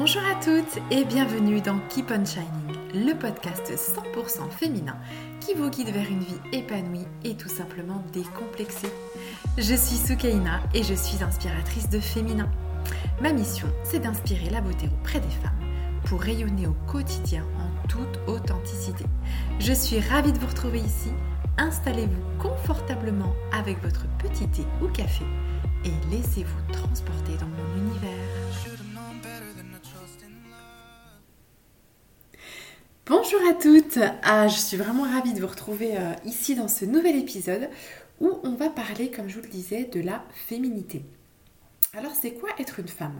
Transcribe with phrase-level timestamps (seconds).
[0.00, 4.96] Bonjour à toutes et bienvenue dans Keep on Shining, le podcast 100% féminin
[5.40, 8.90] qui vous guide vers une vie épanouie et tout simplement décomplexée.
[9.58, 12.48] Je suis Soukaina et je suis inspiratrice de féminin.
[13.20, 15.60] Ma mission, c'est d'inspirer la beauté auprès des femmes
[16.06, 19.04] pour rayonner au quotidien en toute authenticité.
[19.58, 21.10] Je suis ravie de vous retrouver ici.
[21.58, 25.26] Installez-vous confortablement avec votre petit thé ou café
[25.84, 27.69] et laissez-vous transporter dans mon
[33.10, 36.84] Bonjour à toutes, ah, je suis vraiment ravie de vous retrouver euh, ici dans ce
[36.84, 37.68] nouvel épisode
[38.20, 41.02] où on va parler, comme je vous le disais, de la féminité.
[41.92, 43.18] Alors c'est quoi être une femme?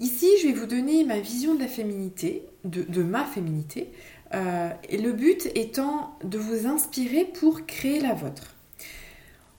[0.00, 3.92] Ici je vais vous donner ma vision de la féminité, de, ma féminité,
[4.32, 8.54] euh, et le but étant de vous inspirer pour créer la vôtre.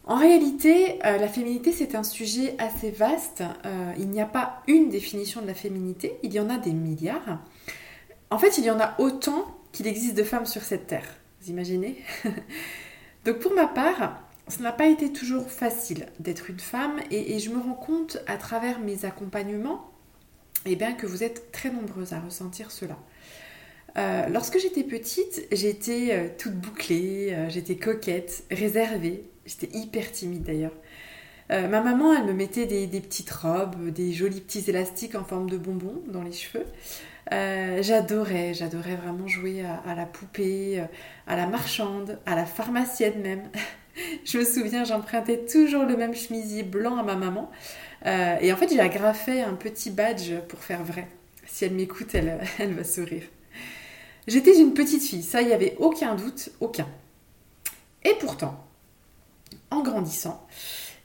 [0.06, 3.44] En réalité, euh, la féminité, c'est un sujet assez vaste.
[4.00, 7.38] il n'y a pas une définition de la féminité, il y en a des milliards.
[8.30, 11.08] En fait, il y en a autant qu'il existe de femmes sur cette terre.
[11.42, 11.98] Vous imaginez?
[13.26, 17.50] Donc pour ma part, ce n'a pas été toujours facile d'être une femme et, je
[17.50, 19.92] me rends compte à travers mes accompagnements
[20.66, 22.98] eh bien, que vous êtes très nombreuses à ressentir cela.
[23.98, 30.44] Euh, lorsque j'étais petite, j'étais euh, toute bouclée, euh, j'étais coquette, réservée, j'étais hyper timide
[30.44, 30.76] d'ailleurs.
[31.50, 35.58] ma maman, elle me mettait des, petites robes, des jolis petits élastiques en forme de
[35.58, 36.66] bonbons dans les cheveux.
[37.34, 40.86] Euh, j'adorais, j'adorais vraiment jouer à, la poupée, euh,
[41.26, 43.50] à la marchande, à la pharmacienne même.
[44.26, 47.52] je me souviens, j'empruntais toujours le même chemisier blanc à ma maman.
[48.06, 51.08] Euh, et en fait, j'ai agrafé un petit badge pour faire vrai.
[51.48, 52.40] Si elle m'écoute, elle,
[52.74, 53.24] va sourire.
[54.28, 56.88] J'étais une petite fille, ça, il n'y avait aucun doute, aucun.
[58.04, 58.64] Et pourtant,
[59.72, 60.46] en grandissant,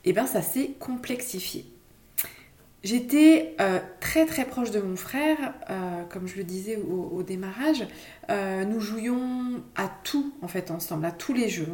[0.05, 1.65] eh ben, ça s'est complexifié.
[2.83, 7.85] J'étais euh, très très proche de mon frère, euh, comme je le disais au, démarrage.
[8.31, 11.67] Euh, nous jouions à tout en fait ensemble, à tous les jeux.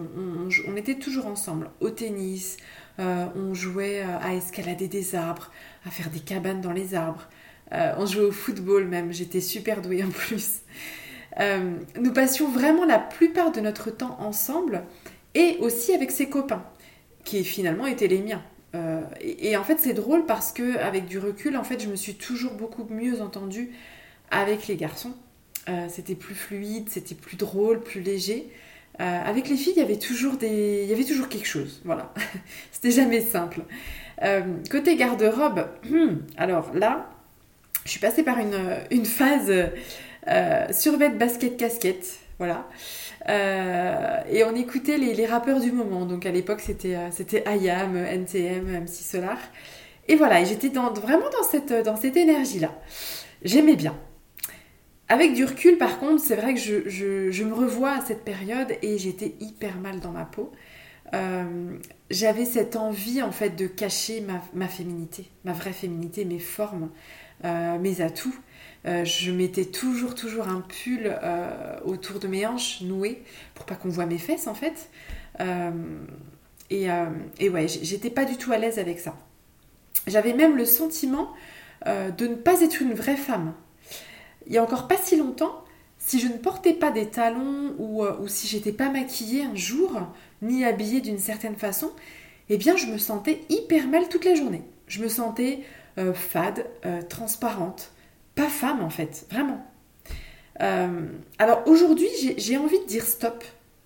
[0.67, 2.57] On, était toujours ensemble, au tennis,
[2.99, 5.51] on jouait à escalader des arbres,
[5.85, 7.29] à faire des cabanes dans les arbres.
[7.71, 10.61] on jouait au football même, j'étais super douée en plus.
[11.39, 14.83] nous passions vraiment la plupart de notre temps ensemble
[15.35, 16.65] et aussi avec ses copains,
[17.23, 18.43] qui finalement étaient les miens.
[18.75, 21.95] Euh, et, en fait, c'est drôle parce que avec du recul, en fait, je me
[21.95, 23.71] suis toujours beaucoup mieux entendue
[24.29, 25.13] avec les garçons.
[25.69, 28.49] Euh, c'était plus fluide, c'était plus drôle, plus léger.
[28.99, 31.81] Euh, avec les filles, il y avait toujours des, il y avait toujours quelque chose.
[31.85, 32.13] Voilà,
[32.71, 33.61] c'était jamais simple.
[34.71, 35.67] côté garde-robe,
[36.37, 37.09] alors là,
[37.85, 38.57] je suis passée par une,
[38.91, 39.51] une phase
[40.71, 42.19] survêt basket casquette.
[42.39, 42.69] Voilà.
[43.29, 46.05] Euh, et on écoutait les, rappeurs du moment.
[46.05, 49.37] Donc à l'époque, c'était euh, c'était IAM, NTM, MC Solar.
[50.07, 52.71] Et voilà, j'étais dans, vraiment dans cette, dans cette énergie-là.
[53.43, 53.97] J'aimais bien.
[55.09, 56.89] Avec du recul, par contre, c'est vrai que je,
[57.31, 60.51] je, me revois à cette période et j'étais hyper mal dans ma peau.
[61.13, 61.77] Euh,
[62.09, 66.89] j'avais cette envie en fait de cacher ma, ma, féminité, ma vraie féminité, mes formes,
[67.43, 68.35] mes atouts.
[68.87, 73.21] Euh, je mettais toujours, toujours un pull euh, autour de mes hanches nouées
[73.53, 74.89] pour pas qu'on voit mes fesses en fait.
[75.41, 75.71] Euh,
[76.69, 76.87] et,
[77.39, 79.15] et, ouais, j'étais pas du tout à l'aise avec ça.
[80.05, 81.31] J'avais même le sentiment
[81.85, 83.53] de ne pas être une vraie femme.
[84.47, 85.63] Il y a encore pas si longtemps,
[85.97, 89.97] si je ne portais pas des talons ou, ou si j'étais pas maquillée un jour,
[90.41, 91.91] ni habillée d'une certaine façon,
[92.49, 94.63] eh bien je me sentais hyper mal toute la journée.
[94.87, 95.63] Je me sentais
[96.15, 96.65] fade,
[97.07, 97.93] transparente,
[98.37, 99.65] pas femme en fait, vraiment.
[100.61, 101.07] Euh,
[101.39, 103.43] alors aujourd'hui, j'ai envie de dire stop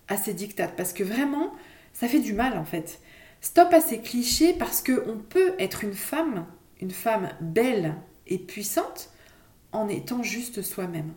[0.07, 1.53] à ces dictates parce que vraiment,
[1.94, 3.00] ça fait du mal en fait.
[3.40, 6.45] Stop à ces clichés parce qu'on peut être une femme,
[6.81, 7.95] une femme belle
[8.28, 9.09] et puissante
[9.72, 11.13] en étant juste soi-même.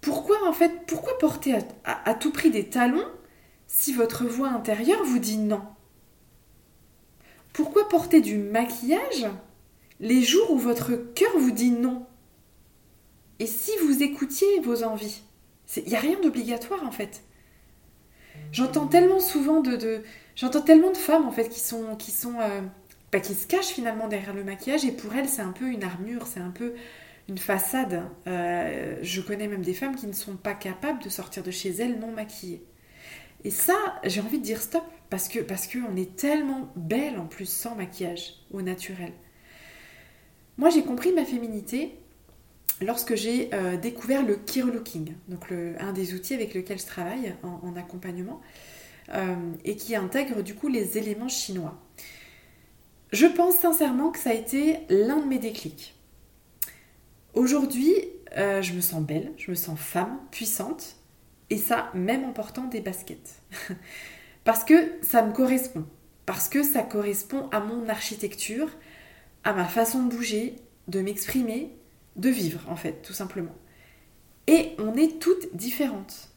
[0.00, 3.06] Pourquoi en fait, pourquoi porter à, tout prix des talons
[3.66, 5.62] si votre voix intérieure vous dit non?
[7.52, 9.26] Pourquoi porter du maquillage
[10.00, 12.06] les jours où votre cœur vous dit non.
[13.38, 15.22] Et si vous écoutiez vos envies,
[15.76, 17.22] il n'y a rien d'obligatoire en fait.
[18.52, 20.02] J'entends tellement souvent de,
[20.34, 22.62] j'entends tellement de femmes en fait qui sont qui sont euh,
[23.12, 25.84] bah, qui se cachent finalement derrière le maquillage et pour elles c'est un peu une
[25.84, 26.74] armure, c'est un peu
[27.28, 28.02] une façade.
[28.26, 31.70] Euh, je connais même des femmes qui ne sont pas capables de sortir de chez
[31.70, 32.64] elles non maquillées.
[33.44, 37.26] Et ça, j'ai envie de dire stop parce que parce qu'on est tellement belle en
[37.26, 39.12] plus sans maquillage au naturel.
[40.58, 41.94] Moi, j'ai compris ma féminité
[42.80, 47.76] lorsque j'ai euh, découvert le Kirolooking, donc un des outils avec lequel je travaille en,
[47.76, 48.40] accompagnement,
[49.14, 51.78] euh, et qui intègre du coup les éléments chinois.
[53.12, 55.94] Je pense sincèrement que ça a été l'un de mes déclics.
[57.34, 57.94] Aujourd'hui,
[58.36, 60.96] euh, je me sens belle, je me sens femme, puissante,
[61.50, 63.42] et ça même en portant des baskets.
[64.44, 65.86] parce que ça me correspond,
[66.26, 68.68] parce que ça correspond à mon architecture,
[69.44, 70.56] à ma façon de bouger,
[70.88, 71.72] de m'exprimer,
[72.16, 73.54] de vivre en fait, tout simplement.
[74.46, 76.30] Et on est toutes différentes.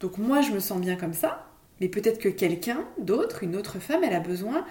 [0.00, 1.46] Donc moi je me sens bien comme ça,
[1.80, 4.64] mais peut-être que quelqu'un d'autre, une autre femme, elle a besoin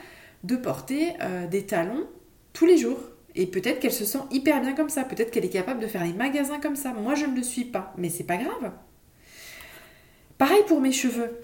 [0.44, 2.08] de porter euh, des talons
[2.54, 3.00] tous les jours.
[3.36, 6.04] Et peut-être qu'elle se sent hyper bien comme ça, peut-être qu'elle est capable de faire
[6.04, 6.94] les magasins comme ça.
[6.94, 8.72] Moi je ne le suis pas, mais c'est pas grave.
[10.38, 11.40] Pareil pour mes cheveux.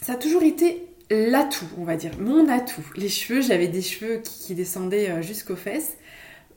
[0.00, 2.84] Ça a toujours été l'atout, on va dire, mon atout.
[2.96, 5.96] Les cheveux, j'avais des cheveux qui, descendaient euh, jusqu'aux fesses.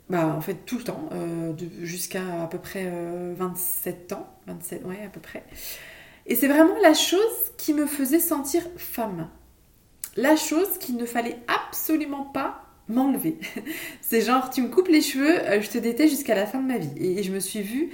[0.09, 2.89] Bah, en fait, tout le temps, euh, jusqu'à à peu près
[3.35, 4.27] 27 ans.
[4.47, 5.43] 27, ouais, à peu près.
[6.27, 7.21] Et c'est vraiment la chose
[7.57, 9.29] qui me faisait sentir femme.
[10.15, 13.37] La chose qu'il ne fallait absolument pas m'enlever.
[14.01, 16.67] c'est genre, tu me coupes les cheveux, euh, je te déteste jusqu'à la fin de
[16.67, 16.91] ma vie.
[16.97, 17.91] Et, je me suis vue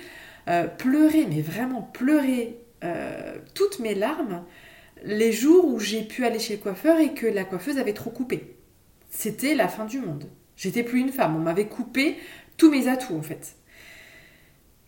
[0.48, 4.44] euh, pleurer, mais vraiment pleurer euh, toutes mes larmes
[5.04, 8.10] les jours où j'ai pu aller chez le coiffeur et que la coiffeuse avait trop
[8.10, 8.56] coupé.
[9.10, 10.30] C'était la fin du monde.
[10.56, 12.18] J'étais plus une femme, on m'avait coupé
[12.58, 13.56] tous mes atouts en fait.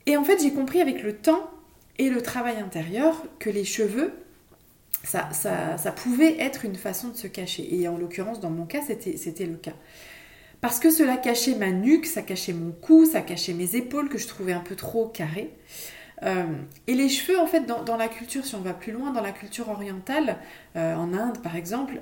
[0.06, 1.50] Et en fait, j'ai compris avec le temps
[1.98, 4.14] et le travail intérieur que les cheveux,
[5.04, 7.68] ça, ça, pouvait être une façon de se cacher.
[7.76, 9.76] Et en l'occurrence, dans mon cas, c'était le cas.
[10.62, 14.18] Parce que cela cachait ma nuque, ça cachait mon cou, ça cachait mes épaules que
[14.18, 15.52] je trouvais un peu trop carrées.
[16.24, 16.46] Euh,
[16.88, 19.32] et les cheveux, en fait, dans, la culture, si on va plus loin, dans la
[19.32, 20.38] culture orientale,
[20.76, 22.00] euh, en Inde par exemple,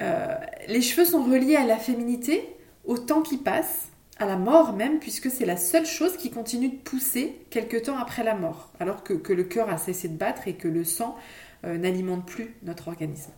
[0.00, 0.34] euh,
[0.68, 2.48] les cheveux sont reliés à la féminité,
[2.84, 3.88] au temps qui passe,
[4.18, 7.96] à la mort même, puisque c'est la seule chose qui continue de pousser quelque temps
[7.96, 11.16] après la mort, alors que, le cœur a cessé de battre et que le sang
[11.64, 13.32] n'alimente plus notre organisme.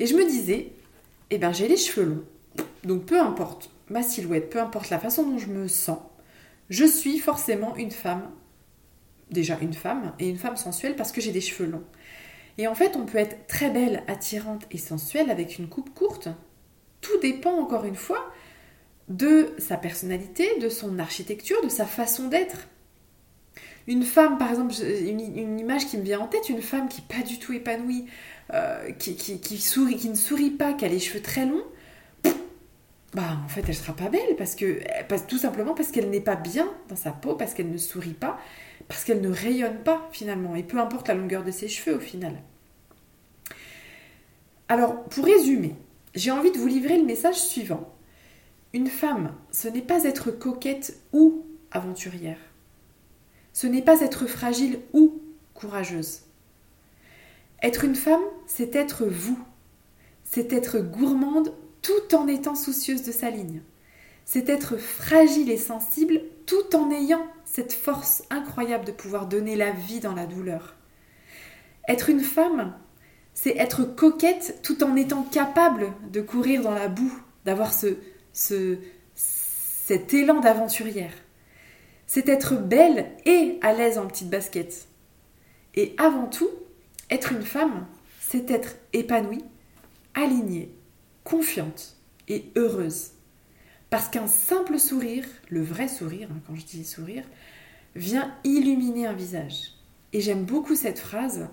[0.00, 0.72] Et je me disais,
[1.30, 2.24] eh ben j'ai les cheveux longs,
[2.84, 5.98] donc peu importe ma silhouette, peu importe la façon dont je me sens,
[6.70, 8.30] je suis forcément une femme,
[9.30, 11.84] déjà une femme, et une femme sensuelle parce que j'ai des cheveux longs.
[12.58, 16.28] Et en fait, on peut être très belle, attirante et sensuelle avec une coupe courte.
[17.00, 18.32] Tout dépend encore une fois
[19.08, 22.68] de sa personnalité, de son architecture, de sa façon d'être.
[23.86, 27.16] Une femme, par exemple, une, image qui me vient en tête, une femme qui n'est
[27.20, 28.06] pas du tout épanouie,
[28.52, 31.64] euh, qui, qui ne sourit pas, qui a les cheveux très longs,
[33.14, 34.80] bah en fait elle sera pas belle parce que
[35.26, 38.38] tout simplement parce qu'elle n'est pas bien dans sa peau, parce qu'elle ne sourit pas,
[38.86, 42.00] parce qu'elle ne rayonne pas finalement, et peu importe la longueur de ses cheveux au
[42.00, 42.34] final.
[44.68, 45.74] Alors pour résumer,
[46.14, 47.94] j'ai envie de vous livrer le message suivant.
[48.74, 52.38] Une femme, ce n'est pas être coquette ou aventurière.
[53.54, 55.22] Ce n'est pas être fragile ou
[55.54, 56.20] courageuse.
[57.62, 59.38] Être une femme, c'est être vous.
[60.22, 61.52] C'est être gourmande
[61.82, 63.62] tout en étant soucieuse de sa ligne.
[64.24, 69.70] C'est être fragile et sensible tout en ayant cette force incroyable de pouvoir donner la
[69.70, 70.76] vie dans la douleur.
[71.88, 72.74] Être une femme,
[73.32, 77.96] c'est être coquette tout en étant capable de courir dans la boue, d'avoir ce,
[78.32, 78.76] ce,
[79.14, 81.14] cet élan d'aventurière.
[82.06, 84.88] C'est être belle et à l'aise en petite basket.
[85.74, 86.50] Et avant tout,
[87.10, 87.86] être une femme,
[88.20, 89.44] c'est être épanouie,
[90.14, 90.74] alignée,
[91.28, 93.10] confiante et heureuse.
[93.90, 97.24] Parce qu'un simple sourire, le vrai sourire, hein, quand je dis sourire,
[97.94, 99.74] vient illuminer un visage.
[100.12, 101.48] Et j'aime beaucoup cette phrase,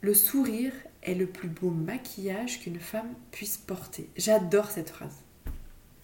[0.00, 4.08] le sourire est le plus beau maquillage qu'une femme puisse porter.
[4.16, 5.16] J'adore cette phrase.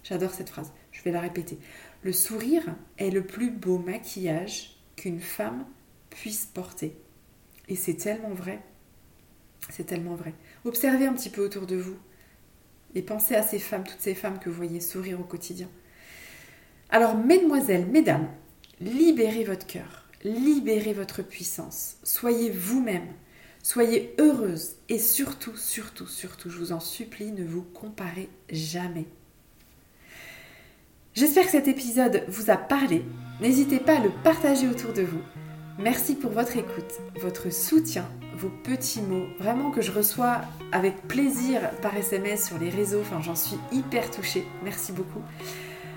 [0.05, 0.73] J'adore cette phrase.
[0.93, 1.59] Je vais la répéter.
[2.03, 2.65] Le sourire
[2.99, 5.65] est le plus beau maquillage qu'une femme
[6.11, 6.97] puisse porter.
[7.69, 8.63] Et c'est tellement vrai.
[9.71, 10.35] C'est tellement vrai.
[10.65, 11.97] Observez un petit peu autour de vous
[12.95, 15.69] et pensez à ces femmes, toutes ces femmes que vous voyez sourire au quotidien.
[16.91, 18.29] Alors, mesdemoiselles, mesdames,
[18.81, 23.09] libérez votre cœur, libérez votre puissance, soyez vous-même,
[23.63, 29.07] soyez heureuse et surtout, surtout, surtout, je vous en supplie, ne vous comparez jamais.
[31.15, 33.03] J'espère que cet épisode vous a parlé.
[33.41, 35.23] N'hésitez pas à le partager autour de vous.
[35.83, 38.05] Merci pour votre écoute, votre soutien,
[38.37, 43.01] vos petits mots, vraiment que je reçois avec plaisir par SMS sur les réseaux.
[43.01, 44.45] Enfin, j'en suis hyper touchée.
[44.63, 45.23] Merci beaucoup.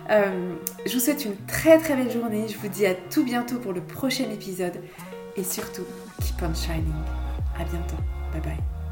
[0.09, 2.47] Euh, je vous souhaite une très très belle journée.
[2.47, 4.79] Je vous dis à tout bientôt pour le prochain épisode.
[5.35, 5.85] Et surtout,
[6.21, 6.93] keep on shining.
[7.59, 7.97] À bientôt.
[8.31, 8.82] Bye bye.